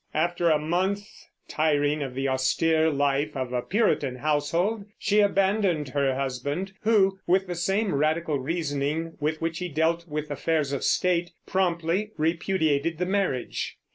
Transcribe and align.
After 0.15 0.49
a 0.49 0.57
month, 0.57 1.05
tiring 1.47 2.01
of 2.01 2.15
the 2.15 2.27
austere 2.27 2.89
life 2.89 3.37
of 3.37 3.53
a 3.53 3.61
Puritan 3.61 4.15
household, 4.15 4.85
she 4.97 5.19
abandoned 5.19 5.89
her 5.89 6.15
husband, 6.15 6.73
who, 6.81 7.19
with 7.27 7.45
the 7.45 7.53
same 7.53 7.93
radical 7.93 8.39
reasoning 8.39 9.13
with 9.19 9.39
which 9.41 9.59
he 9.59 9.69
dealt 9.69 10.07
with 10.07 10.31
affairs 10.31 10.73
of 10.73 10.83
state, 10.83 11.33
promptly 11.45 12.13
repudiated 12.17 12.97
the 12.97 13.05
marriage. 13.05 13.77